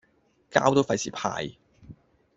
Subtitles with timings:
[0.49, 1.59] 膠都費事派